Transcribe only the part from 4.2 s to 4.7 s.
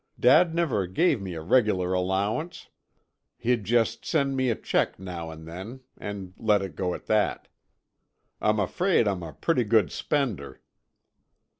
me a